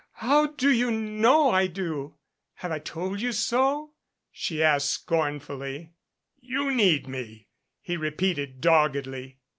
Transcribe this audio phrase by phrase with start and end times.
[0.13, 2.15] How do you know I do?
[2.55, 3.91] Have I told you so?"
[4.31, 5.91] she asked scornfully.
[6.39, 7.49] "You need me,"
[7.83, 9.37] he repeated doggedly.